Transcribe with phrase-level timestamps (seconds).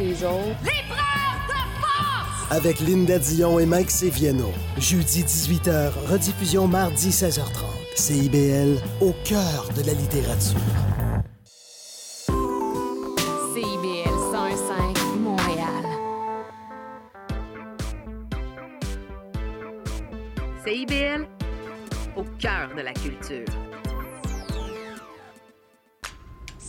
[0.00, 0.56] les autres.
[0.64, 2.50] L'épreuve de force!
[2.50, 4.50] Avec Linda Dion et Mike Seviano.
[4.78, 7.44] Jeudi 18h, rediffusion mardi 16h30.
[7.96, 10.56] CIBL, au cœur de la littérature.
[13.52, 15.84] CIBL 105 Montréal.
[20.64, 21.26] CIBL,
[22.16, 23.59] au cœur de la culture.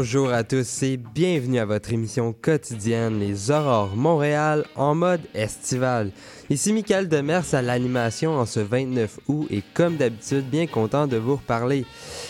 [0.00, 6.12] Bonjour à tous et bienvenue à votre émission quotidienne Les Aurores Montréal en mode estival.
[6.50, 11.16] Ici Michael Demers à l'animation en ce 29 août et comme d'habitude bien content de
[11.16, 11.84] vous reparler.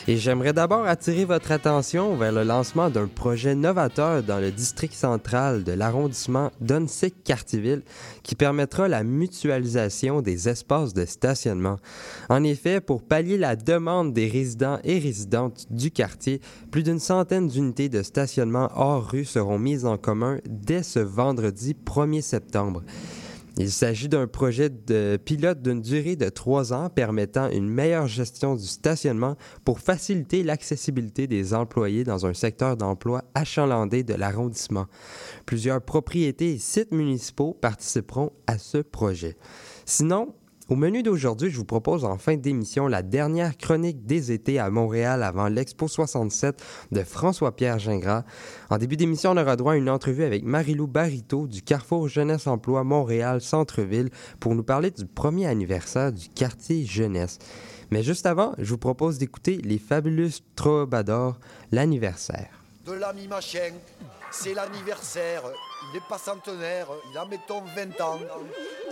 [0.08, 4.94] Et j'aimerais d'abord attirer votre attention vers le lancement d'un projet novateur dans le district
[4.94, 7.82] central de l'arrondissement d'Onsic-Cartierville
[8.22, 11.76] qui permettra la mutualisation des espaces de stationnement.
[12.30, 17.46] En effet, pour pallier la demande des résidents et résidentes du quartier, plus d'une centaine
[17.58, 22.82] d'unités de stationnement hors rue seront mises en commun dès ce vendredi 1er septembre.
[23.56, 28.54] Il s'agit d'un projet de pilote d'une durée de trois ans permettant une meilleure gestion
[28.54, 34.86] du stationnement pour faciliter l'accessibilité des employés dans un secteur d'emploi achalandé de l'arrondissement.
[35.44, 39.36] Plusieurs propriétés et sites municipaux participeront à ce projet.
[39.84, 40.32] Sinon,
[40.68, 44.68] au menu d'aujourd'hui, je vous propose en fin d'émission la dernière chronique des étés à
[44.68, 48.24] Montréal avant l'Expo 67 de François-Pierre Gingras.
[48.68, 52.46] En début d'émission, on aura droit à une entrevue avec Marilou Barito du Carrefour Jeunesse
[52.46, 57.38] Emploi Montréal Centre-Ville pour nous parler du premier anniversaire du quartier jeunesse.
[57.90, 61.38] Mais juste avant, je vous propose d'écouter les fabuleux Troubadours,
[61.72, 62.50] l'anniversaire.
[62.86, 63.72] de l'ami machin.
[64.30, 65.42] C'est l'anniversaire,
[65.92, 68.18] il est pas centenaire, il a mettons 20 ans.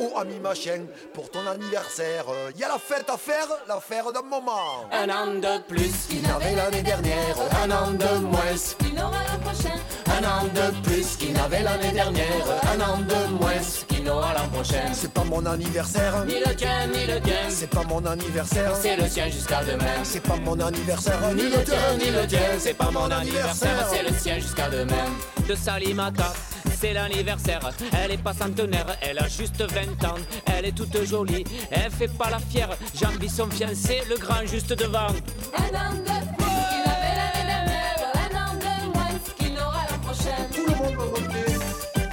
[0.01, 2.25] Oh ami machin, pour ton anniversaire,
[2.55, 4.89] il y a la fête à faire, l'affaire d'un moment.
[4.93, 8.41] Un an de plus qu'il n'avait l'année dernière, un an de moins.
[8.79, 9.77] Qu'il n'aura l'an prochain.
[10.19, 13.53] Un an de plus qu'il n'avait l'année dernière Un an de moins
[13.87, 17.37] qu'il n'aura l'an prochain C'est pas mon anniversaire, Ni le tien, ni le tien.
[17.51, 20.05] C'est pas mon anniversaire, C'est le sien jusqu'à demain.
[20.05, 22.39] C'est pas mon anniversaire, Ni le tien, ni le tien.
[22.59, 23.89] C'est pas mon anniversaire.
[23.91, 25.05] C'est le sien jusqu'à demain.
[25.47, 26.33] De Salimata
[26.79, 30.17] c'est l'anniversaire, elle est pas centenaire, elle a juste 20 ans,
[30.47, 34.73] elle est toute jolie, elle fait pas la fière, j'envie son fiancé, le grand juste
[34.75, 35.09] devant.
[35.57, 37.99] Un an de plus qu'il n'avait l'année dernière.
[38.15, 40.37] Un an de moins qu'il n'aura l'an prochain.
[40.53, 41.53] Tout le monde va voter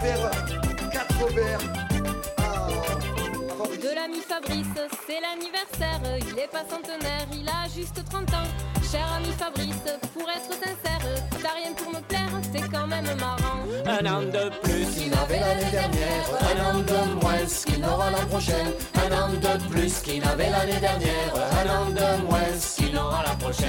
[0.02, 0.32] vers
[0.92, 1.60] 4 verres.
[2.38, 2.68] Ah,
[3.82, 4.66] De l'ami Fabrice,
[5.08, 6.00] c'est l'anniversaire.
[6.32, 8.48] Il est pas centenaire, il a juste 30 ans.
[8.90, 11.02] Cher ami Fabrice, pour être sincère,
[11.42, 13.60] t'as rien pour me plaire, c'est quand même marrant.
[13.86, 18.26] Un an de plus qu'il n'avait l'année dernière, Un an de moins qu'il n'aura l'an
[18.30, 18.66] prochain.
[18.96, 21.34] Un an de plus qu'il n'avait l'année dernière.
[21.62, 22.58] Un an de moins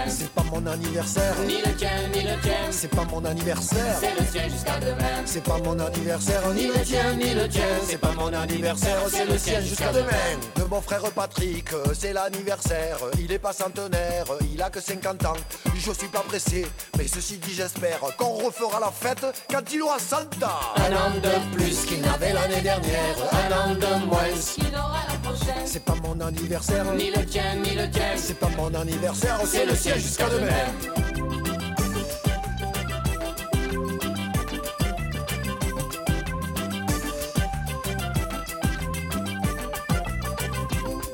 [0.08, 2.52] c'est pas mon anniversaire, Ni le tien, ni le tien.
[2.70, 5.22] C'est pas mon anniversaire, C'est le sien jusqu'à demain.
[5.24, 7.66] C'est pas mon anniversaire, Ni le tien, ni le tien.
[7.86, 8.98] C'est pas mon anniversaire.
[9.08, 10.38] C'est le sien jusqu'à demain.
[10.56, 11.68] De mon frère Patrick,
[11.98, 12.98] c'est l'anniversaire.
[13.18, 15.36] Il est pas centenaire, il a que 50 ans.
[15.74, 19.98] Je suis pas pressé, mais ceci dit, j'espère qu'on refera la fête quand il aura
[19.98, 20.60] 100 ans.
[20.76, 23.16] Un an de plus qu'il n'avait l'année dernière.
[23.32, 24.18] Un an de moins
[24.54, 25.60] Qu'il n'aura l'an prochain.
[25.66, 28.12] C'est pas mon anniversaire, Ni le tien, ni le tien.
[28.16, 30.48] C'est pas mon anniversaire, C'est le sien jusqu'à demain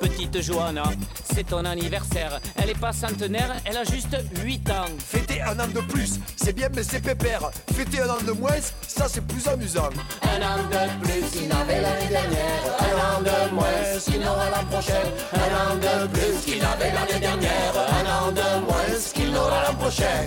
[0.01, 0.85] Petite Johanna,
[1.25, 2.41] c'est ton anniversaire.
[2.57, 4.87] Elle est pas centenaire, elle a juste 8 ans.
[4.99, 7.51] Fêter un an de plus, c'est bien, mais c'est pépère.
[7.75, 8.53] Fêter un an de moins,
[9.01, 9.89] ça c'est plus amusant.
[10.23, 12.63] Un an de plus qu'il n'avait l'année dernière.
[12.87, 15.05] Un an de moins qu'il n'aura l'an prochain.
[15.33, 17.73] Un an de plus qu'il n'avait l'année dernière.
[17.99, 20.19] Un an de moins qu'il n'aura l'an prochain.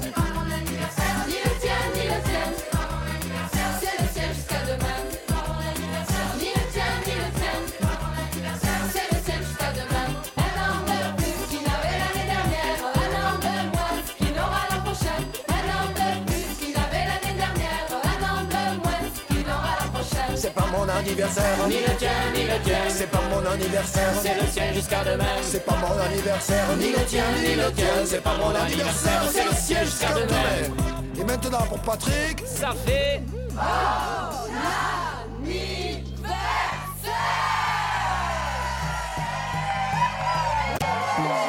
[21.03, 22.77] Ni le tien, ni le tien.
[22.87, 24.13] C'est pas mon anniversaire.
[24.21, 25.25] C'est le sien jusqu'à demain.
[25.41, 26.65] C'est pas mon anniversaire.
[26.77, 27.85] Ni le tien, ni le tien.
[28.05, 29.23] C'est pas mon anniversaire.
[29.29, 30.73] C'est le sien jusqu'à demain.
[31.19, 32.41] Et maintenant pour Patrick.
[32.45, 33.21] Ça fait.
[33.51, 33.59] Oh,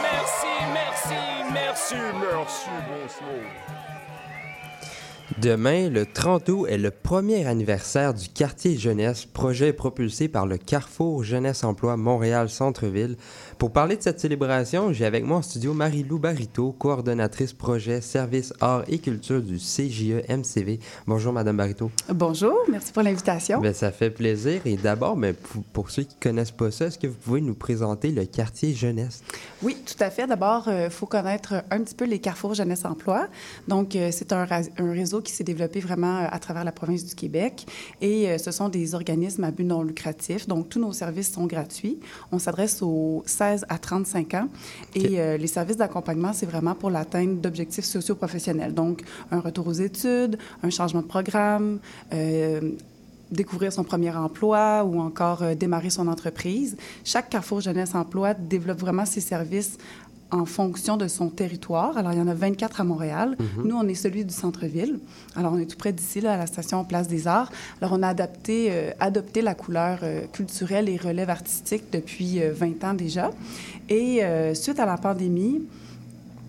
[0.02, 1.14] Merci, merci,
[1.52, 3.24] merci, merci, merci.
[5.40, 10.58] Demain, le 30 août, est le premier anniversaire du quartier jeunesse, projet propulsé par le
[10.58, 13.16] Carrefour Jeunesse Emploi Montréal Centre-Ville.
[13.64, 18.52] Pour parler de cette célébration, j'ai avec moi en studio Marie-Lou Barito, coordonnatrice projet Service
[18.60, 20.80] Arts et Culture du CJE MCV.
[21.06, 21.90] Bonjour, Madame Barito.
[22.10, 23.62] Bonjour, merci pour l'invitation.
[23.62, 24.60] Ben, ça fait plaisir.
[24.66, 27.40] Et d'abord, ben, pour, pour ceux qui ne connaissent pas ça, est-ce que vous pouvez
[27.40, 29.22] nous présenter le quartier jeunesse?
[29.62, 30.26] Oui, tout à fait.
[30.26, 33.28] D'abord, il faut connaître un petit peu les Carrefours Jeunesse Emploi.
[33.66, 34.44] Donc, euh, c'est un,
[34.78, 37.64] réseau qui s'est développé vraiment euh, à travers la province du Québec.
[38.02, 40.46] Et euh, ce sont des organismes à but non lucratif.
[40.46, 41.98] Donc, tous nos services sont gratuits.
[42.30, 44.48] On s'adresse aux 16 à 35 ans.
[44.94, 48.74] Et euh, les services d'accompagnement, c'est vraiment pour l'atteinte d'objectifs socio-professionnels.
[48.74, 51.78] Donc, un retour aux études, un changement de programme,
[52.12, 52.72] euh,
[53.30, 56.76] découvrir son premier emploi ou encore euh, démarrer son entreprise.
[57.04, 59.78] Chaque Carrefour Jeunesse Emploi développe vraiment ses services
[60.30, 61.96] en fonction de son territoire.
[61.96, 63.36] Alors, il y en a 24 à Montréal.
[63.38, 63.68] Mhm.
[63.68, 64.98] Nous, on est celui du centre-ville.
[65.36, 67.50] Alors, on est tout près d'ici, là, à la station Place des Arts.
[67.80, 72.52] Alors, on a adapté, euh, adopté la couleur euh, culturelle et relève artistique depuis euh,
[72.52, 73.30] 20 ans déjà.
[73.88, 75.62] Et euh, suite à la pandémie,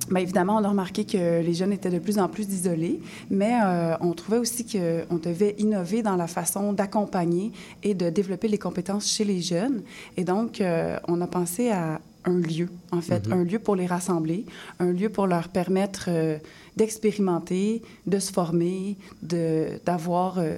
[0.10, 3.00] Bien, évidemment, on a remarqué que les jeunes étaient de plus en plus isolés,
[3.31, 7.51] mais euh, on trouvait aussi qu'on devait innover dans la façon d'accompagner
[7.81, 9.81] et de développer les compétences chez les jeunes.
[10.16, 13.33] Et donc, euh, on a pensé à un lieu, en fait, Mhm.
[13.33, 14.45] un lieu pour les rassembler,
[14.80, 16.38] un lieu pour leur permettre euh,
[16.75, 20.39] d'expérimenter, de se former, de- d'avoir...
[20.39, 20.57] euh,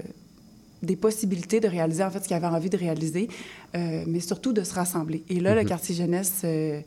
[0.83, 3.27] des possibilités de réaliser en fait ce qu'ils avaient envie de réaliser,
[3.75, 5.23] euh, mais surtout de se rassembler.
[5.27, 5.67] Et là, le Mhm.
[5.67, 6.79] quartier jeunesse, euh,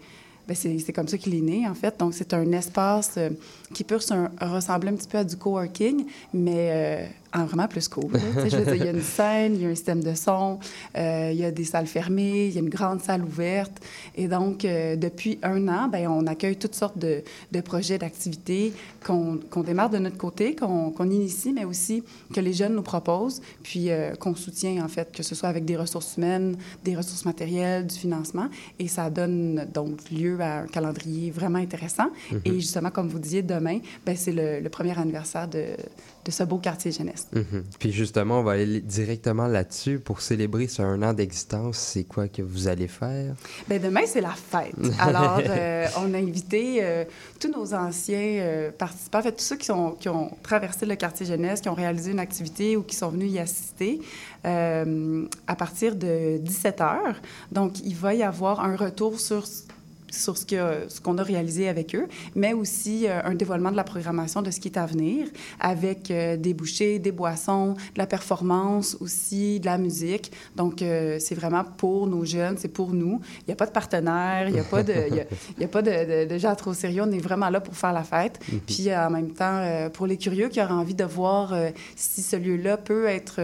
[0.46, 1.98] ben, c'est comme ça qu'il est né, en fait.
[1.98, 3.18] Donc, c'est un espace
[3.74, 8.10] qui peut se- ressembler un petit peu à du coworking, mais en vraiment plus cool.
[8.44, 10.58] il y a une scène, il y a un système de son,
[10.96, 13.72] euh, il y a des salles fermées, il y a une grande salle ouverte.
[14.16, 17.22] Et donc, euh, depuis un an, ben, on accueille toutes sortes de,
[17.52, 18.72] de projets, d'activités
[19.04, 22.02] qu'on démarre de notre côté, qu'on initie, mais aussi
[22.34, 25.64] que les jeunes nous proposent, puis euh, qu'on soutient, en fait, que ce soit avec
[25.64, 28.48] des ressources humaines, des ressources matérielles, du financement.
[28.78, 32.08] Et ça donne donc lieu à un calendrier vraiment intéressant.
[32.30, 32.40] Mhm.
[32.44, 35.64] Et justement, comme vous disiez, demain, ben, c'est le, le premier anniversaire de,
[36.24, 37.28] de ce beau quartier jeunesse.
[37.32, 37.64] Mhm.
[37.78, 39.98] Puis justement, on va aller directement là-dessus.
[39.98, 43.34] Pour célébrer ce un an d'existence, c'est quoi que vous allez faire?
[43.68, 44.74] Bien, demain, c'est la fête.
[44.98, 47.04] Alors, euh, on a invité euh,
[47.38, 50.96] tous nos anciens euh, participants, en fait, tous ceux qui, sont, qui ont traversé le
[50.96, 54.00] quartier jeunesse, qui ont réalisé une activité ou qui sont venus y assister
[54.42, 57.20] à partir de 17 heures.
[57.52, 59.44] Donc, il va y avoir un retour sur
[60.10, 64.42] sur ce qu'on a réalisé avec eux, mais aussi euh, un dévoilement de la programmation
[64.42, 65.26] de ce qui est à venir,
[65.60, 70.32] avec euh, des bouchées, des boissons, de la performance aussi, de la musique.
[70.56, 73.20] Donc, euh, c'est vraiment pour nos jeunes, c'est pour nous.
[73.40, 75.24] Il n'y a pas de partenaire, il n'y a pas, de, il y a,
[75.56, 77.02] il y a pas de, de- de gens trop sérieux.
[77.06, 78.38] On est vraiment là pour faire la fête.
[78.52, 78.60] Mhm.
[78.66, 81.54] Puis, en même temps, pour les curieux qui auraient envie de voir
[81.96, 83.40] si ce lieu-là peut être...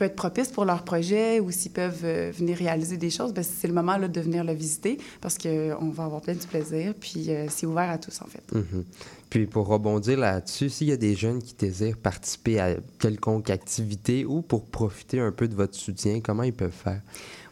[0.00, 3.32] euh, peut être propice pour leur projet ou s'ils peuvent euh, venir réaliser des choses,
[3.32, 6.38] ben, c'est le moment là, de venir le visiter parce qu'on va avoir plein de
[6.38, 6.94] plaisir.
[6.98, 8.42] Puis euh, c'est ouvert à tous, en fait.
[8.52, 8.84] Mhm.
[9.28, 14.24] Puis pour rebondir là-dessus, s'il y a des jeunes qui désirent participer à quelconque activité
[14.24, 17.00] ou pour profiter un peu de votre soutien, comment ils peuvent faire?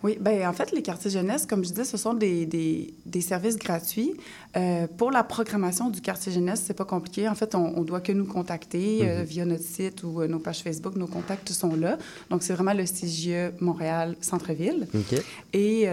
[0.04, 3.20] Oui, bien, en fait, les quartiers jeunesse, comme je disais, ce sont des, des, des
[3.20, 4.14] services gratuits.
[4.56, 7.28] Euh, pour la programmation du quartier jeunesse, c'est pas compliqué.
[7.28, 9.24] En fait, on, on doit que nous contacter euh, Mhm.
[9.24, 10.94] via notre site ou euh, nos pages Facebook.
[10.96, 11.98] Nos contacts sont là.
[12.30, 14.86] Donc, c'est vraiment le CGE Montréal Centre-Ville.
[14.94, 15.20] OK.
[15.52, 15.88] Et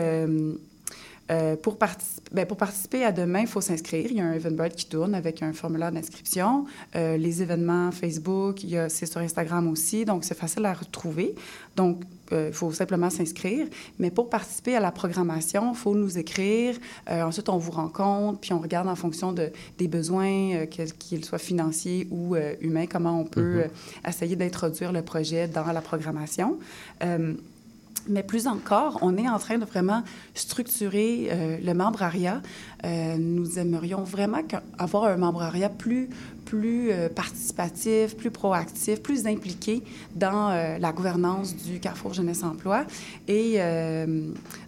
[1.31, 1.77] euh, pour,
[2.31, 4.05] ben, pour participer à demain, il faut s'inscrire.
[4.11, 6.65] Il y a un Eventbrite qui tourne avec un formulaire d'inscription.
[6.95, 10.73] Euh, les événements Facebook, il y a- c'est sur Instagram aussi, donc c'est facile à
[10.73, 11.33] retrouver.
[11.75, 13.67] Donc, euh, il faut simplement s'inscrire.
[13.99, 16.75] Mais pour participer à la programmation, il faut nous écrire.
[17.09, 22.07] Ensuite, on vous rencontre, puis on regarde en fonction de, des besoins, qu'ils soient financiers
[22.11, 23.59] ou humains, comment on peut Mhm.
[23.61, 26.57] euh, essayer d'introduire le projet dans la programmation.
[28.07, 32.41] Mais plus encore, on est en train de vraiment structurer euh, le membrariat.
[32.85, 34.41] Euh, nous aimerions vraiment
[34.77, 36.09] avoir un membrariat plus,
[36.45, 39.83] plus euh, participatif, plus proactif, plus impliqué
[40.15, 42.85] dans la gouvernance du Carrefour Jeunesse Emploi.
[43.27, 43.59] Et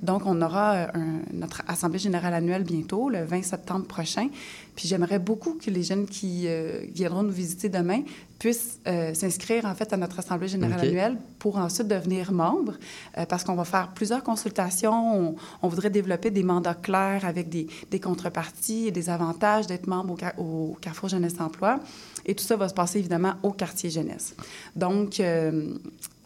[0.01, 0.88] donc, on aura
[1.34, 4.29] notre Assemblée générale annuelle bientôt, le 20 septembre prochain.
[4.77, 8.03] Puis j'aimerais beaucoup que les jeunes qui euh, viendront nous visiter demain
[8.38, 12.75] puissent euh, s'inscrire en fait à notre Assemblée générale annuelle pour ensuite devenir membre,
[13.17, 15.29] euh, parce qu'on va faire plusieurs consultations.
[15.31, 19.88] On, on voudrait développer des mandats clairs avec des, des contreparties et des avantages d'être
[19.88, 21.79] membre au, au Carrefour Jeunesse Emploi.
[22.27, 24.36] Et tout ça va se passer évidemment au quartier jeunesse.
[24.75, 25.19] Donc,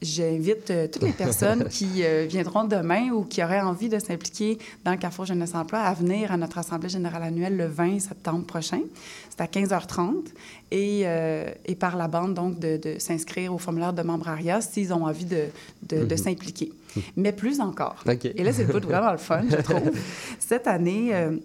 [0.02, 4.58] j'invite euh, toutes les personnes qui euh, viendront demain ou qui auraient envie de s'impliquer
[4.84, 8.46] dans le Carrefour Jeunesse Emploi à venir à notre Assemblée générale annuelle le 20 septembre
[8.46, 8.82] prochain.
[9.30, 10.26] C'est à 15h30
[10.72, 14.62] et, euh, et par la bande, donc, de, de s'inscrire au formulaire de membre ARIA
[14.62, 15.46] s'ils ont envie de,
[15.88, 16.18] de, de Mhm.
[16.18, 16.72] s'impliquer.
[17.16, 18.04] Mais plus encore.
[18.08, 18.26] OK.
[18.26, 19.92] Et là, c'est le bout vraiment le fun, je trouve.
[20.40, 21.38] Cette année, euh,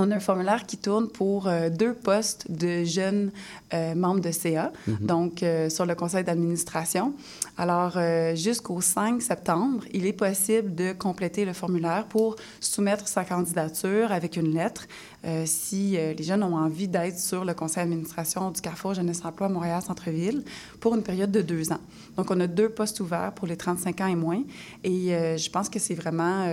[0.00, 3.32] on a un formulaire qui tourne pour euh, deux postes de jeunes
[3.74, 4.96] euh, membres de CA, Mhm.
[5.00, 7.12] donc euh, sur le conseil d'administration.
[7.60, 13.24] Alors, euh, jusqu'au 5 septembre, il est possible de compléter le formulaire pour soumettre sa
[13.24, 14.86] candidature avec une lettre
[15.24, 19.24] euh, si euh, les jeunes ont envie d'être sur le conseil d'administration du Carrefour Jeunesse
[19.24, 20.44] Emploi Montréal-Centreville
[20.78, 21.80] pour une période de deux ans.
[22.16, 24.44] Donc, on a deux postes ouverts pour les 35 ans et moins.
[24.84, 26.48] Et je pense que c'est vraiment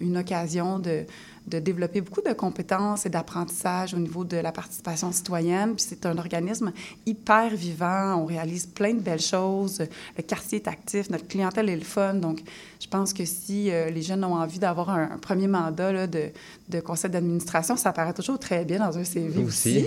[0.00, 1.06] une occasion de,
[1.46, 5.74] de développer beaucoup de compétences et d'apprentissage au niveau de la participation citoyenne.
[5.74, 6.72] Puis c'est un organisme
[7.06, 8.16] hyper vivant.
[8.16, 9.82] On réalise plein de belles choses.
[10.16, 12.14] Le quartier est actif, notre clientèle est le fun.
[12.14, 12.40] Donc,
[12.80, 16.06] je pense que si euh, les jeunes ont envie d'avoir un, un premier mandat là,
[16.06, 16.30] de,
[16.68, 19.84] de conseil d'administration, ça paraît toujours très bien dans un CV aussi.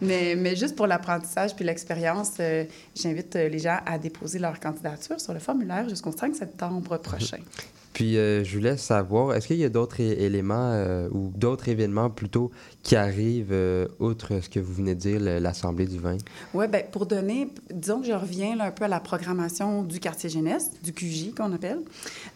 [0.00, 5.20] mais juste pour l'apprentissage puis l'expérience, euh, j'invite euh, les gens à déposer leur candidature
[5.20, 7.38] sur le formulaire jusqu'au 5 septembre prochain.
[7.92, 12.08] Puis, euh, je voulais savoir, est-ce qu'il y a d'autres éléments euh, ou d'autres événements
[12.08, 12.50] plutôt
[12.82, 16.16] qui arrivent, euh, outre ce que vous venez de dire, l'Assemblée du vin?
[16.54, 20.30] Oui, bien, pour donner, disons que je reviens un peu à la programmation du quartier
[20.30, 21.80] jeunesse, du QJ qu'on appelle,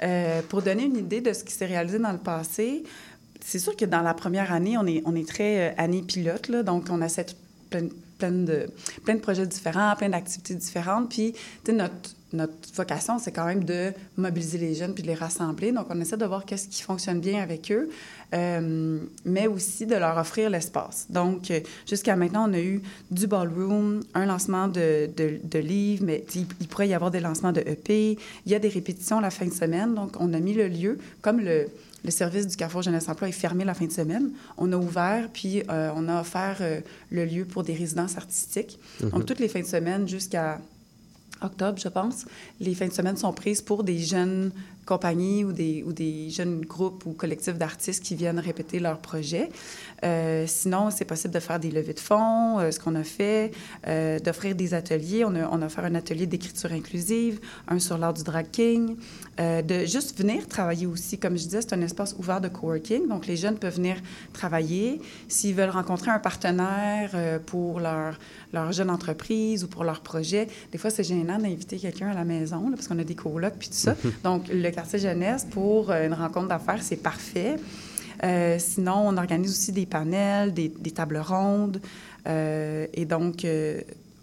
[0.02, 2.82] Euh, pour donner une idée de ce qui s'est réalisé dans le passé.
[3.42, 6.48] C'est sûr que dans la première année, on est, on est très euh, année pilote,
[6.48, 7.34] là, donc on essaie tout-
[7.70, 7.86] plein,
[8.18, 8.66] plein, de,
[9.04, 11.08] plein de projets différents, plein d'activités différentes.
[11.10, 15.08] Puis, tu sais, notre, notre vocation, c'est quand même de mobiliser les jeunes puis de
[15.08, 15.72] les rassembler.
[15.72, 17.88] Donc, on essaie de voir qu'est-ce qui fonctionne bien avec eux,
[18.34, 21.06] euh, mais aussi de leur offrir l'espace.
[21.10, 21.52] Donc,
[21.88, 26.46] jusqu'à maintenant, on a eu du ballroom, un lancement de, de, de livres, mais il,
[26.60, 28.18] il pourrait y avoir des lancements de EP.
[28.44, 29.94] Il y a des répétitions la fin de semaine.
[29.94, 31.66] Donc, on a mis le lieu, comme le,
[32.06, 35.28] le service du Carrefour Jeunesse Emploi est fermé la fin de semaine, on a ouvert,
[35.32, 38.78] puis euh, on a offert euh, le lieu pour des résidences artistiques.
[39.02, 39.10] Mhm.
[39.10, 40.60] Donc, toutes les fins de semaine jusqu'à
[41.42, 42.24] octobre, je pense,
[42.60, 44.52] les fins de semaine sont prises pour des jeunes
[44.86, 49.50] compagnies ou des, ou des jeunes groupes ou collectifs d'artistes qui viennent répéter leurs projets.
[50.04, 53.50] Euh, sinon, c'est possible de faire des levées de fonds, euh, ce qu'on a fait,
[53.86, 55.24] euh, d'offrir des ateliers.
[55.24, 58.96] On a, on a fait un atelier d'écriture inclusive, un sur l'art du drag king,
[59.38, 61.18] de juste venir travailler aussi.
[61.18, 63.96] Comme je disais, c'est un espace ouvert de coworking, donc les jeunes peuvent venir
[64.32, 65.00] travailler.
[65.28, 67.10] S'ils veulent rencontrer un partenaire
[67.44, 68.18] pour leur,
[68.54, 72.24] leur jeune entreprise ou pour leur projet, des fois, c'est gênant d'inviter quelqu'un à la
[72.24, 73.94] maison, là, parce qu'on a des colocs puis tout ça.
[74.24, 77.56] donc, le quartier jeunesse, pour euh, une rencontre d'affaires, c'est parfait.
[78.22, 81.80] Euh, sinon, on organise aussi des panels, des, tables rondes.
[82.28, 83.46] Euh, et donc,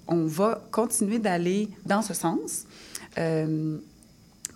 [0.07, 2.65] on va continuer d'aller dans ce sens.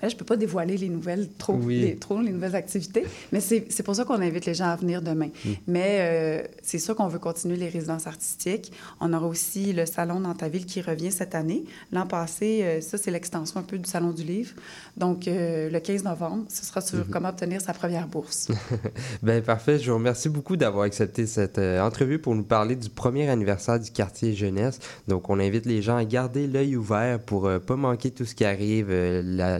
[0.02, 1.80] Je ne peux pas dévoiler les nouvelles, trop, Oui.
[1.82, 5.02] les, trop les nouvelles activités, mais c'est pour ça qu'on invite les gens à venir
[5.02, 5.28] demain.
[5.46, 5.50] Mm.
[5.68, 8.72] Mais euh, c'est sûr qu'on veut continuer les résidences artistiques.
[9.00, 11.64] On aura aussi le Salon dans ta ville qui revient cette année.
[11.92, 14.54] L'an passé, euh, ça, c'est l'extension un peu du Salon du livre.
[14.98, 17.06] Donc, euh, le 15 novembre, ce sera sur Mhm.
[17.12, 18.48] comment obtenir sa première bourse.
[19.24, 23.30] ben parfait, je vous remercie beaucoup d'avoir accepté cette entrevue pour nous parler du premier
[23.30, 24.80] anniversaire du quartier jeunesse.
[25.08, 28.36] Donc on invite les gens à garder l'œil ouvert pour euh, pas manquer tout ce
[28.36, 29.60] qui arrive, euh, la-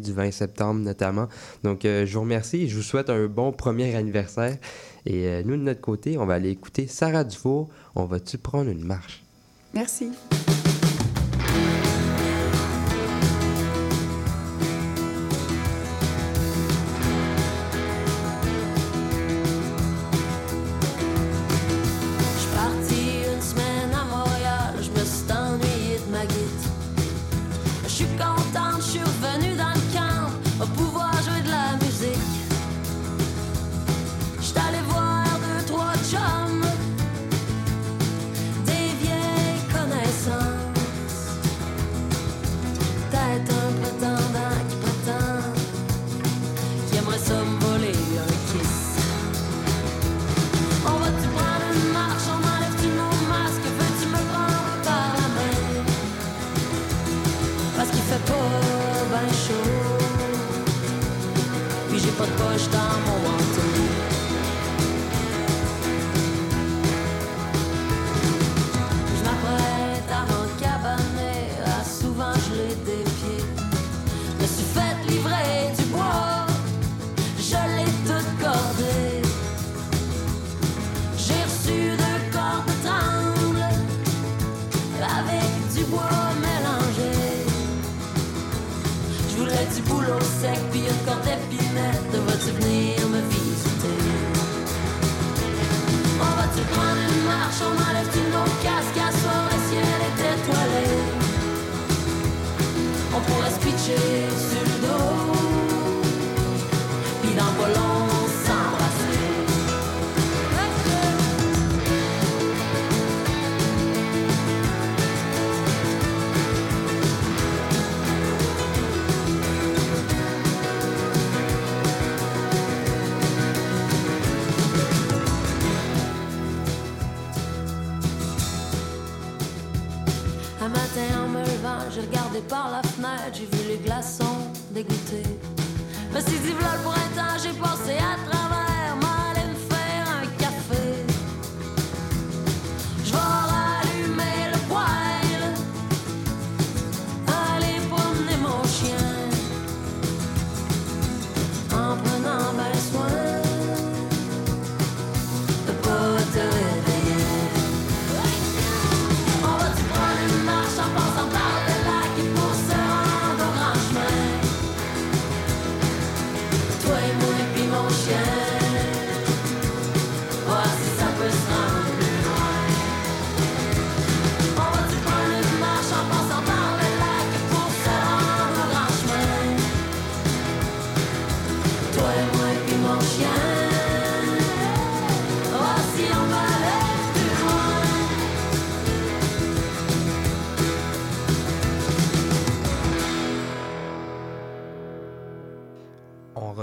[0.00, 1.28] du 20 septembre notamment.
[1.62, 4.56] Donc euh, je vous remercie et je vous souhaite un bon premier anniversaire.
[5.06, 7.68] Et euh, nous de notre côté, on va aller écouter Sarah Dufour.
[7.94, 9.22] On va-tu prendre une marche?
[9.74, 10.10] Merci.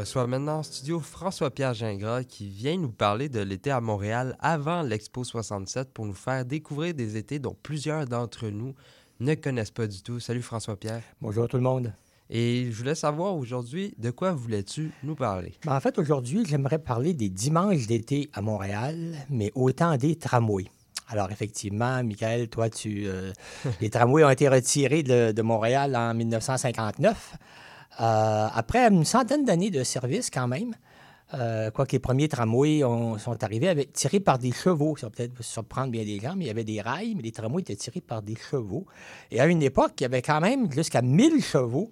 [0.09, 4.81] Reçoit maintenant en studio François-Pierre Gingras qui vient nous parler de l'été à Montréal avant
[4.81, 8.73] l'Expo 67 pour nous faire découvrir des étés dont plusieurs d'entre nous
[9.19, 10.19] ne connaissent pas du tout.
[10.19, 11.03] Salut François-Pierre.
[11.21, 11.93] Bonjour tout le monde.
[12.31, 15.53] Et je voulais savoir aujourd'hui, de quoi voulais-tu nous parler?
[15.63, 20.71] Ben, en fait, aujourd'hui, j'aimerais parler des dimanches d'été à Montréal, mais autant des tramways.
[21.07, 23.31] Alors, effectivement, Michael, toi, tu, euh,
[23.79, 27.35] les tramways ont été retirés de, de Montréal en 1959.
[27.99, 30.73] Euh, après une centaine d'années de service, quand même,
[31.33, 34.95] euh, quoique les premiers tramways ont- sont arrivés avec, tirés par des chevaux.
[34.97, 37.31] Ça va peut-être surprendre bien des gens, mais il y avait des rails, mais les
[37.31, 38.85] tramways étaient tirés par des chevaux.
[39.31, 41.91] Et à une époque, il y avait quand même jusqu'à 1000 chevaux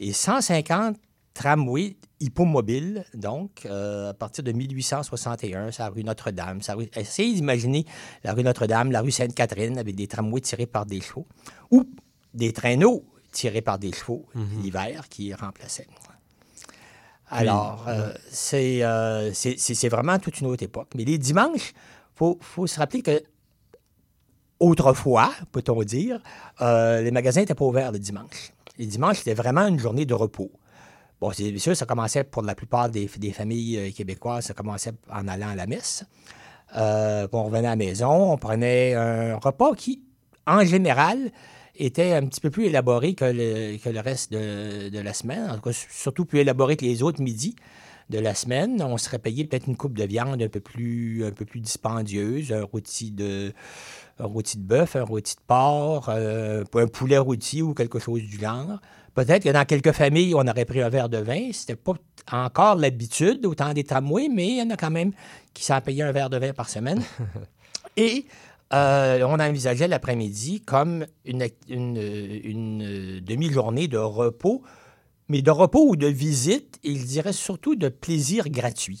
[0.00, 0.96] et 150
[1.34, 6.60] tramways hippomobiles, donc, euh, à partir de 1861, c'est la rue Notre-Dame.
[6.76, 7.84] rue- Essayez d'imaginer
[8.22, 11.26] la rue Notre-Dame, la rue Sainte-Catherine, avec des tramways tirés par des chevaux,
[11.70, 11.84] ou
[12.34, 14.24] des traîneaux tirés par des chevaux
[14.62, 15.86] l'hiver qui remplaçaient.
[17.28, 20.88] Alors, euh, c'est euh, c'est- vraiment toute une autre époque.
[20.94, 23.22] Mais les dimanches, il faut, faut se rappeler que
[24.60, 26.20] autrefois, peut-on dire,
[26.60, 28.52] euh, les magasins n'étaient pas ouverts le dimanche.
[28.78, 30.50] Les dimanches, c'était vraiment une journée de repos.
[31.20, 35.26] Bon, c'est sûr, ça commençait pour la plupart des, des familles québécoises, ça commençait en
[35.28, 36.04] allant à la messe.
[36.76, 40.02] On revenait à la maison, on prenait un repas qui,
[40.46, 41.30] en général,
[41.76, 45.50] était un petit peu plus élaboré que le, que le reste de, de la semaine.
[45.50, 47.56] En tout cas, surtout plus élaboré que les autres midis
[48.10, 48.82] de la semaine.
[48.82, 52.52] On serait payé peut-être une coupe de viande un peu plus, un peu plus dispendieuse,
[52.52, 53.52] un rôti de,
[54.18, 58.22] un rôti de bœuf, un rôti de porc, euh, un poulet rôti ou quelque chose
[58.22, 58.80] du genre.
[59.14, 61.50] Peut-être que dans quelques familles, on aurait pris un verre de vin.
[61.52, 61.94] C'était pas
[62.32, 65.12] encore l'habitude, autant des tramways, mais il y en a quand même
[65.52, 67.02] qui s'en payaient un verre de vin par semaine.
[67.96, 68.26] Et
[68.74, 74.62] euh, on envisageait l'après-midi comme une, euh, demi-journée de repos,
[75.28, 79.00] mais de repos ou de visite, il dirait surtout de plaisir gratuit.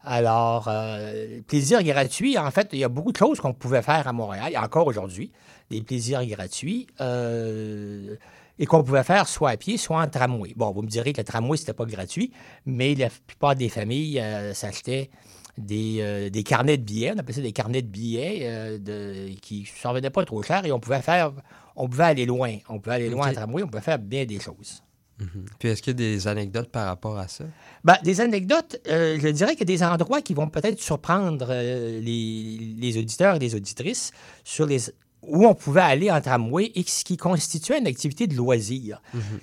[0.00, 4.08] Alors, euh, plaisir gratuit, en fait, il y a beaucoup de choses qu'on pouvait faire
[4.08, 5.30] à Montréal, et encore aujourd'hui,
[5.70, 10.52] des plaisirs gratuits, et qu'on pouvait faire soit à pied, soit en tramway.
[10.56, 12.32] Bon, vous me direz que le tramway, c'était pas gratuit,
[12.64, 14.22] mais la plupart des familles
[14.54, 15.10] s'achetaient
[15.58, 19.34] des, euh, des carnets de billets, on appelait ça des carnets de billets euh, de,
[19.40, 21.32] qui ne s'en venaient pas trop cher et on pouvait faire,
[21.76, 22.56] on pouvait aller loin.
[22.68, 24.82] On pouvait aller loin en tramway, on pouvait faire bien des choses.
[25.20, 25.44] Mhm.
[25.60, 27.44] Puis est-ce qu'il y a des anecdotes par rapport à ça?
[27.84, 31.48] Ben, des anecdotes, euh, je dirais qu'il y a des endroits qui vont peut-être surprendre
[31.50, 34.10] les, les auditeurs et les auditrices
[34.42, 34.80] sur les
[35.26, 39.00] où on pouvait aller en tramway et ce qui constituait une activité de loisir.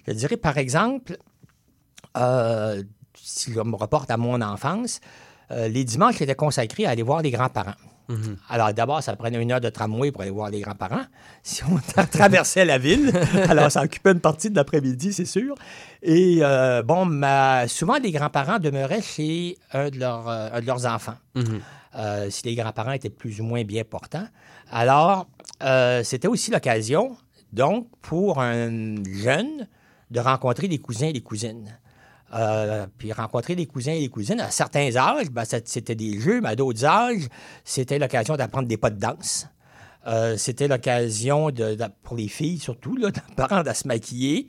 [0.08, 1.18] Je dirais, par exemple,
[2.18, 2.84] euh,
[3.16, 5.00] si je me reporte à mon enfance,
[5.52, 7.76] euh, les dimanches étaient consacrés à aller voir les grands-parents.
[8.50, 11.04] Alors, d'abord, ça prenait une heure de tramway pour aller voir les grands-parents.
[11.44, 13.12] Si on traversait la ville,
[13.50, 15.56] alors ça occupait une partie de l'après-midi, c'est sûr.
[16.04, 20.66] Et euh, bon, ma- souvent, les grands-parents demeuraient chez un de leurs, euh, un de
[20.66, 21.16] leurs enfants.
[21.96, 24.28] Euh, si les grands-parents étaient plus ou moins bien portants.
[24.72, 25.28] Alors,
[26.04, 27.16] c'était aussi l'occasion,
[27.54, 29.68] donc, pour un jeune
[30.10, 31.78] de rencontrer les cousins et les cousines.
[32.34, 34.40] Euh, puis rencontrer des cousins et des cousines.
[34.40, 37.28] À certains âges, ben, c'était des jeux, mais à d'autres âges,
[37.66, 39.48] c'était l'occasion d'apprendre des pas de danse.
[40.08, 42.98] Euh, c'était l'occasion, de, pour les filles surtout,
[43.38, 44.48] d'apprendre à se maquiller.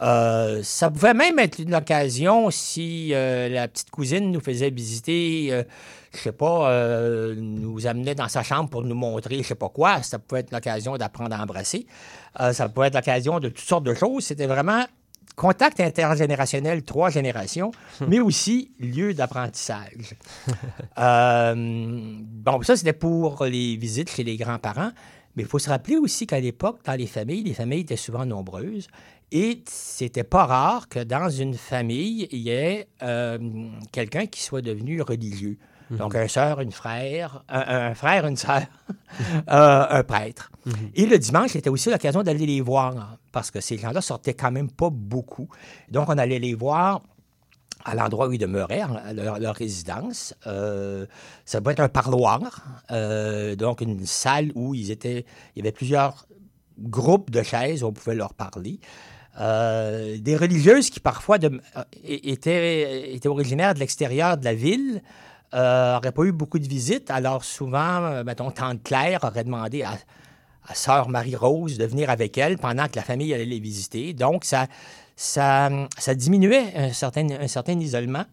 [0.00, 5.64] Euh, ça pouvait même être une occasion si la petite cousine nous faisait visiter, euh,
[6.14, 6.72] je sais pas,
[7.34, 10.02] nous amenait dans sa chambre pour nous montrer je sais pas quoi.
[10.02, 11.86] Ça pouvait être l'occasion d'apprendre à embrasser.
[12.52, 14.24] Ça pouvait être l'occasion de toutes sortes de choses.
[14.24, 14.84] C'était vraiment
[15.36, 17.70] contact intergénérationnel, trois générations,
[18.06, 20.14] mais aussi lieu d'apprentissage.
[20.98, 24.90] Euh, bon, ça, c'était pour les visites chez les grands-parents.
[25.36, 28.26] Mais il faut se rappeler aussi qu'à l'époque, dans les familles, les familles étaient souvent
[28.26, 28.88] nombreuses.
[29.30, 33.38] Et c'était pas rare que dans une famille, il y ait euh,
[33.92, 35.56] quelqu'un qui soit devenu religieux.
[35.90, 38.62] Donc, un sœur, une frère, un, un frère, une sœur,
[39.50, 40.50] euh, un prêtre.
[40.94, 44.50] Et le dimanche, c'était aussi l'occasion d'aller les voir, parce que ces gens-là sortaient quand
[44.50, 45.48] même pas beaucoup.
[45.90, 47.00] Donc, on allait les voir
[47.84, 48.82] à l'endroit où ils demeuraient,
[49.14, 50.34] leur, leur résidence.
[50.46, 51.06] Euh,
[51.46, 55.24] ça peut être un parloir, euh, donc une salle où ils étaient,
[55.54, 56.26] il y avait plusieurs
[56.78, 58.78] groupes de chaises où on pouvait leur parler.
[59.40, 61.60] Euh, des religieuses qui parfois de-
[62.04, 65.00] étaient, étaient originaires de l'extérieur de la ville
[65.52, 67.10] n'auraient pas eu beaucoup de visites.
[67.10, 69.92] Alors souvent, euh, mettons, Tante Claire aurait demandé à,
[70.74, 74.12] Sœur Marie-Rose de venir avec elle pendant que la famille allait les visiter.
[74.12, 74.66] Donc, ça,
[75.16, 78.26] ça, ça diminuait un certain, un certain isolement.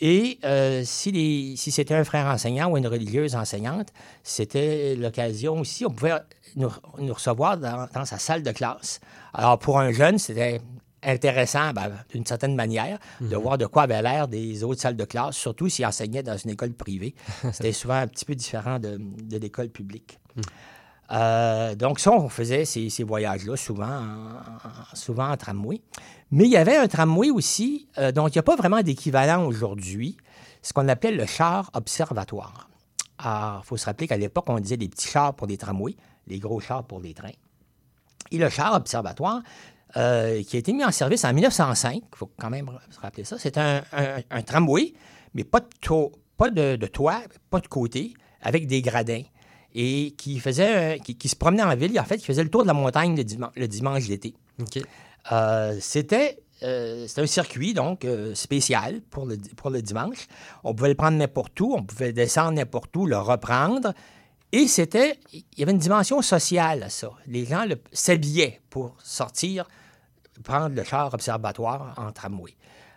[0.00, 3.92] Et euh, si, si c'était un frère enseignant ou une religieuse enseignante,
[4.24, 6.14] c'était l'occasion aussi, on pouvait
[6.56, 8.98] nous, nous recevoir dans, dans sa salle de classe.
[9.32, 10.60] Alors, pour un jeune, c'était
[11.02, 15.04] intéressant, ben, d'une certaine manière, de voir de quoi avait l'air des autres salles de
[15.04, 17.14] classe, surtout s'il enseignait dans une école privée.
[17.52, 20.18] C'était souvent un petit peu différent de, de l'école publique.
[21.10, 25.80] Euh, donc, ça, on faisait ces, ces voyages-là souvent, en, en- souvent en tramway.
[26.30, 29.46] Mais il y avait un tramway aussi, euh, dont il n'y a pas vraiment d'équivalent
[29.46, 30.16] aujourd'hui,
[30.60, 32.68] ce qu'on appelle le char observatoire.
[33.18, 35.96] Alors, il faut se rappeler qu'à l'époque, on disait des petits chars pour les tramways,
[36.26, 37.30] les gros chars pour les trains.
[38.30, 39.40] Et le char observatoire,
[39.96, 43.24] euh, qui a été mis en service en 1905, il faut quand même se rappeler
[43.24, 44.92] ça, c'est un, un- un tramway,
[45.34, 49.22] mais pas de, to- pas de, de toit, pas de côté, avec des gradins.
[49.74, 52.62] Et qui faisait, qui, qui se promenait en ville, en fait, qui faisait le tour
[52.62, 54.34] de la montagne le, diman- le dimanche d'été.
[55.32, 60.26] Euh, c'était euh, c'était un circuit, donc, euh, spécial pour le, pour le dimanche.
[60.64, 63.92] On pouvait le prendre n'importe où, on pouvait descendre n'importe où, le reprendre.
[64.50, 67.10] Et c'était, il y avait une dimension sociale à ça.
[67.28, 69.68] Les gens s'habillaient pour sortir,
[70.42, 72.54] prendre le char observatoire en tramway.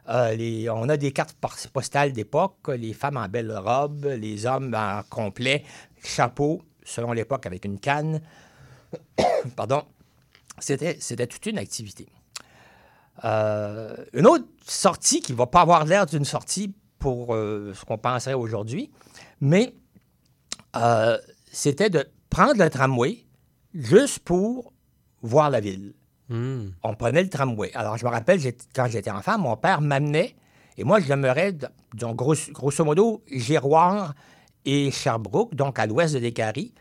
[0.09, 1.35] Euh, on a des cartes
[1.71, 5.63] postales d'époque, les femmes en belle robe, les hommes en complet,
[6.03, 8.21] chapeau, selon l'époque, avec une canne.
[9.55, 9.83] Pardon.
[10.59, 12.07] C'était, toute une activité.
[13.23, 17.85] Euh, une autre sortie qui ne va pas avoir l'air d'une sortie pour euh, ce
[17.85, 18.91] qu'on penserait aujourd'hui,
[19.39, 19.73] mais
[21.51, 23.25] c'était de prendre le tramway
[23.73, 24.71] juste pour
[25.21, 25.93] voir la ville.
[26.83, 27.71] On prenait le tramway.
[27.75, 28.39] Alors, je me rappelle,
[28.73, 30.35] quand j'étais enfant, mon père m'amenait,
[30.77, 31.53] et moi, je demeurais,
[31.93, 34.13] donc, grosso, grosso modo, Giroir
[34.65, 36.73] et Sherbrooke, donc à l'ouest de Descaries.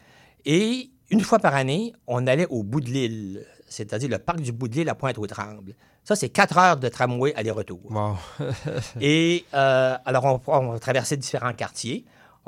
[0.44, 4.52] Et une fois par année, on allait au bout de l'île, c'est-à-dire le parc du
[4.52, 5.74] bout de l'île à Pointe-aux-Trembles.
[6.04, 7.80] Ça, c'est quatre heures de tramway aller-retour.
[9.00, 12.04] Et euh, alors, on, on traversait différents quartiers.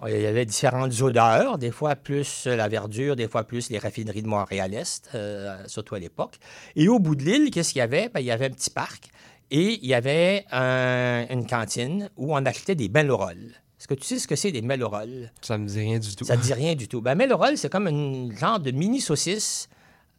[0.09, 4.23] Il y avait différentes odeurs, des fois plus la verdure, des fois plus les raffineries
[4.23, 6.37] de Montréal-Est, euh, surtout à l'époque.
[6.77, 8.09] Et au bout de l'île, qu'est-ce qu'il y avait?
[8.09, 9.11] Ben, il y avait un petit parc
[9.51, 13.53] et il y avait un- une cantine où on achetait des melorolles.
[13.79, 15.31] Est-ce que tu sais ce que c'est des melorolles?
[15.41, 16.25] Ça me dit rien du tout.
[16.25, 17.01] Ça ne dit rien du tout.
[17.01, 19.69] Ben, melorolle, c'est comme un genre de mini saucisse,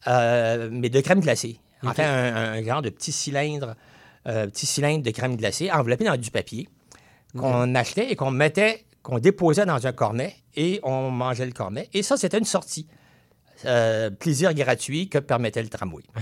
[0.06, 1.58] euh, mais de crème glacée.
[1.82, 1.96] En Ok.
[1.96, 3.74] fait, un, un genre de petit cylindre,
[4.28, 6.68] euh, petit cylindre de crème glacée enveloppé dans du papier
[7.36, 11.88] qu'on achetait et qu'on mettait, qu'on déposait dans un cornet et on mangeait le cornet.
[11.92, 12.88] Et ça, c'était une sortie.
[13.66, 16.02] Euh, plaisir gratuit que permettait le tramway.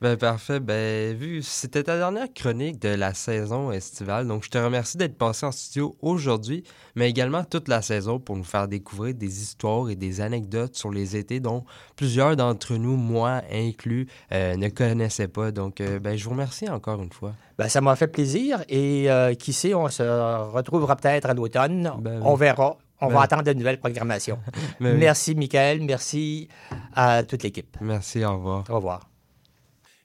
[0.00, 0.60] Ben parfait.
[0.60, 5.16] Ben vu, c'était ta dernière chronique de la saison estivale, donc je te remercie d'être
[5.16, 6.62] passé en studio aujourd'hui,
[6.94, 10.90] mais également toute la saison pour nous faire découvrir des histoires et des anecdotes sur
[10.90, 11.64] les étés dont
[11.96, 15.52] plusieurs d'entre nous, moi inclus, euh, ne connaissaient pas.
[15.52, 17.32] Donc euh, ben je vous remercie encore une fois.
[17.56, 21.90] Ben, ça m'a fait plaisir et qui sait, on se retrouvera peut-être à l'automne.
[22.22, 22.76] On verra.
[23.00, 24.38] On Ben va attendre de nouvelles programmations.
[24.80, 24.98] Ben oui.
[24.98, 25.82] merci, Michael.
[25.82, 26.48] Merci
[26.94, 27.76] à toute l'équipe.
[27.80, 28.64] Merci, au revoir.
[28.70, 29.08] Au revoir.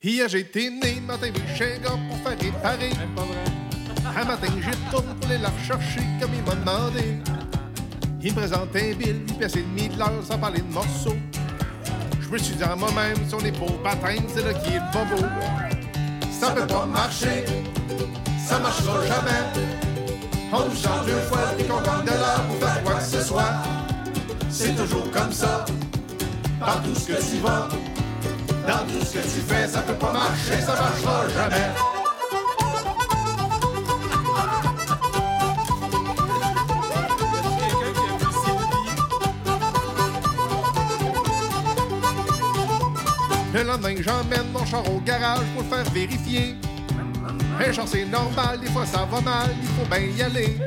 [0.02, 2.90] Hier, j'ai été né, matin, chez gars pour faire réparer.
[4.18, 7.18] Un matin, j'y retourne pour aller la rechercher comme il m'a demandé.
[8.22, 11.16] Il me présente un bill, une pièce et demie de l'heure sans parler de morceaux.
[12.20, 15.26] Je me suis dit à moi-même, son épaule patine, c'est là qui est le bobo.
[16.32, 17.46] Ça peut pas marcher,
[18.46, 19.89] ça marchera jamais.
[20.52, 22.12] On nous change deux fois puis qu'on gagne de
[22.48, 23.54] pour faire quoi que ce soit.
[24.50, 25.64] C'est toujours comme ça,
[26.60, 27.70] partout ce que tu vas.
[28.68, 31.70] Dans tout ce que tu fais, ça peut pas marcher, ça marchera jamais.
[43.54, 46.56] Le lendemain, j'emmène mon char au garage pour le faire vérifier.
[47.60, 50.58] Un char, c'est normal, des fois ça va mal, il faut bien y aller.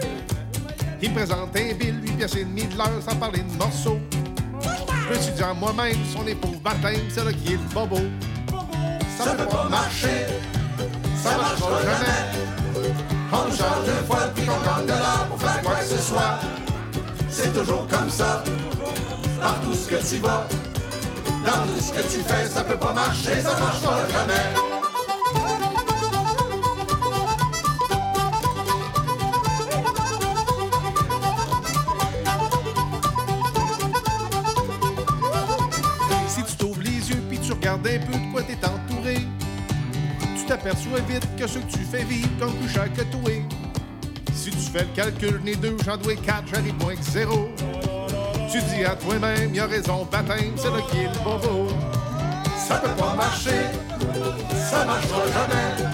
[1.01, 3.99] Il me présente un bill, 8 pièces et demie de l'heure sans parler de morceaux.
[4.61, 7.99] Je me suis dit à moi-même, son épaule baptême, c'est là qui est le bobo.
[9.17, 10.27] Ça peut pas marcher,
[11.23, 12.43] ça marchera jamais.
[13.33, 15.99] On nous change deux fois puis qu'on gagne de l'or pour faire quoi que ce
[15.99, 16.41] soit.
[17.31, 18.45] C'est toujours comme ça,
[19.41, 20.47] partout ce que tu vas.
[21.45, 24.82] Dans tout ce que tu fais, ça peut pas marcher, ça marchera jamais.
[37.83, 39.17] Puis tu regardes un peu de quoi t'es entouré,
[40.37, 43.31] tu t'aperçois vite que ce que tu fais vivre comme plus cher que toi.
[44.35, 47.49] Si tu fais le calcul, né deux, j'en dois quatre, j'arrive moins que zéro.
[48.51, 51.13] Tu dis à toi-même, y a raison, baptême, c'est là qui est le.
[52.69, 53.51] Ça peut pas marcher,
[54.71, 55.93] ça marchera jamais.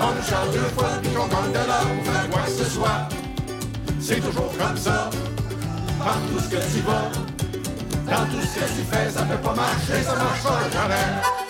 [0.00, 2.64] On nous change deux fois puis qu'on gagne de l'or pour faire quoi que ce
[2.64, 3.08] soit.
[4.00, 5.10] C'est toujours comme ça,
[5.98, 7.23] partout ce que tu vas.
[8.06, 11.43] Dans tout ce que tu fais, ça peut pas marcher, ça marchera jamais.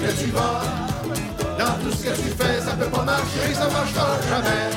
[0.00, 0.62] Que tu vas.
[1.58, 4.70] Dans tout ce que tu fais, ça peut pas marcher, ça marchera jamais.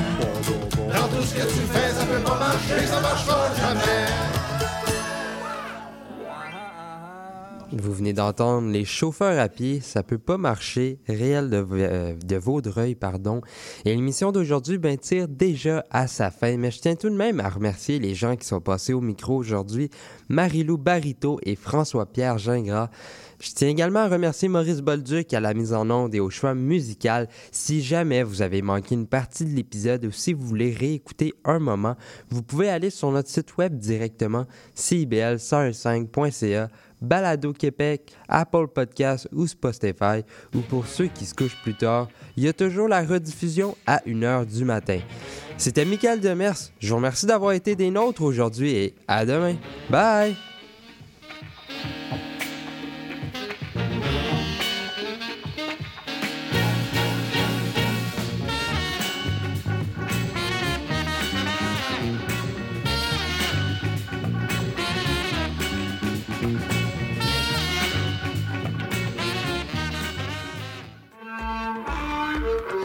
[0.93, 4.31] Dans tout ce que tu fais, ça peut pas marcher, ça marchera jamais.
[7.73, 12.95] Vous venez d'entendre les chauffeurs à pied, ça peut pas marcher, réel de, euh, Vaudreuil,
[12.95, 13.39] pardon.
[13.85, 17.39] Et l'émission d'aujourd'hui ben, tire déjà à sa fin, mais je tiens tout de même
[17.39, 19.89] à remercier les gens qui sont passés au micro aujourd'hui,
[20.27, 22.89] Marilou Barito et François-Pierre Gingras.
[23.41, 26.53] Je tiens également à remercier Maurice Bolduc à la mise en onde et au choix
[26.53, 27.27] musical.
[27.51, 31.57] Si jamais vous avez manqué une partie de l'épisode ou si vous voulez réécouter un
[31.57, 31.95] moment,
[32.29, 34.45] vous pouvez aller sur notre site web directement,
[34.77, 36.69] cibl105.ca,
[37.01, 40.23] Balado Québec, Apple Podcasts ou Spotify.
[40.53, 44.03] Ou pour ceux qui se couchent plus tard, il y a toujours la rediffusion à
[44.05, 44.99] 1h du matin.
[45.57, 46.69] C'était Michael Demers.
[46.79, 49.55] Je vous remercie d'avoir été des nôtres aujourd'hui et à demain.
[49.89, 50.35] Bye!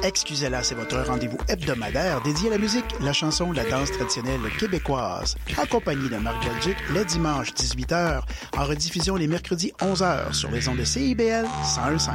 [0.07, 5.35] Excusez-la, c'est votre rendez-vous hebdomadaire dédié à la musique, la chanson, la danse traditionnelle québécoise,
[5.59, 8.21] accompagné de Marc Belgique le dimanche 18h,
[8.57, 12.13] en rediffusion les mercredis 11h sur les ondes de CIBL 101.5.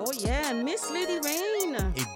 [0.00, 1.47] Oh yeah, Miss Lady!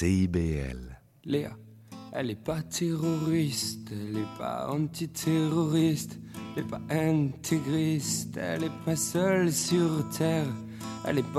[0.00, 0.98] CIBL.
[1.26, 1.50] Léa,
[2.14, 6.18] elle est pas terroriste, elle est pas antiterroriste,
[6.56, 10.48] elle est pas intégriste, elle est pas seule sur terre,
[11.06, 11.38] elle est pas